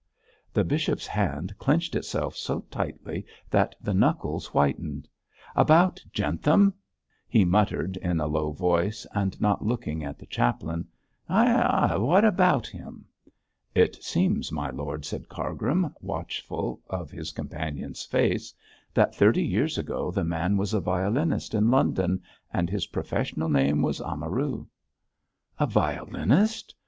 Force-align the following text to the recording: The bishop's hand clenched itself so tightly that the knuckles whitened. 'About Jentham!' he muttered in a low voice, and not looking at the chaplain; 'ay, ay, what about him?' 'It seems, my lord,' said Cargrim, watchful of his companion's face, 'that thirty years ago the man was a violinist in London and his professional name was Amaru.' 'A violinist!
The 0.51 0.63
bishop's 0.63 1.05
hand 1.05 1.55
clenched 1.59 1.93
itself 1.95 2.35
so 2.35 2.61
tightly 2.71 3.23
that 3.51 3.75
the 3.79 3.93
knuckles 3.93 4.47
whitened. 4.47 5.07
'About 5.55 6.03
Jentham!' 6.11 6.73
he 7.27 7.45
muttered 7.45 7.97
in 7.97 8.19
a 8.19 8.25
low 8.25 8.51
voice, 8.51 9.05
and 9.13 9.39
not 9.39 9.63
looking 9.63 10.03
at 10.03 10.17
the 10.17 10.25
chaplain; 10.25 10.87
'ay, 11.29 11.45
ay, 11.53 11.97
what 11.97 12.25
about 12.25 12.65
him?' 12.65 13.05
'It 13.75 14.01
seems, 14.03 14.51
my 14.51 14.71
lord,' 14.71 15.05
said 15.05 15.29
Cargrim, 15.29 15.93
watchful 16.01 16.81
of 16.89 17.11
his 17.11 17.31
companion's 17.31 18.03
face, 18.03 18.55
'that 18.95 19.13
thirty 19.13 19.43
years 19.43 19.77
ago 19.77 20.09
the 20.09 20.23
man 20.25 20.57
was 20.57 20.73
a 20.73 20.81
violinist 20.81 21.53
in 21.53 21.69
London 21.69 22.23
and 22.51 22.71
his 22.71 22.87
professional 22.87 23.49
name 23.49 23.83
was 23.83 24.01
Amaru.' 24.01 24.65
'A 25.59 25.67
violinist! 25.67 26.73